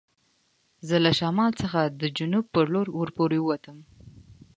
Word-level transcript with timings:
زه 0.87 0.95
له 1.05 1.11
شمال 1.19 1.51
څخه 1.61 1.79
د 1.99 2.03
جنوب 2.17 2.45
په 2.53 2.61
لور 2.71 2.87
ور 2.97 3.09
پورې 3.17 3.37
و 3.41 3.45
وتم. 3.47 3.77